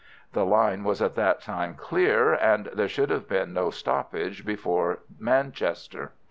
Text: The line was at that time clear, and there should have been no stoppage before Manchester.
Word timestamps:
The 0.33 0.47
line 0.47 0.83
was 0.83 0.99
at 0.99 1.13
that 1.13 1.41
time 1.41 1.75
clear, 1.75 2.33
and 2.33 2.65
there 2.73 2.87
should 2.87 3.11
have 3.11 3.27
been 3.29 3.53
no 3.53 3.69
stoppage 3.69 4.43
before 4.43 5.03
Manchester. 5.19 6.13